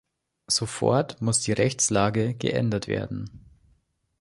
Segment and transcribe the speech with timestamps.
[0.47, 3.45] Sofort muss die Rechtslage geändert werden!